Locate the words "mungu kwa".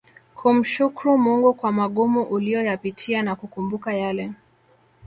1.17-1.71